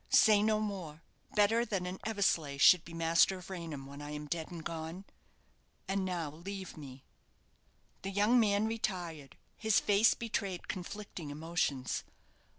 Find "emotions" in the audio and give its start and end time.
11.29-12.03